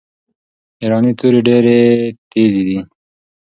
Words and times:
ایرانۍ 0.81 1.13
توري 1.19 1.39
ډیري 1.47 1.79
تیزي 2.31 2.63
دي. 2.67 2.79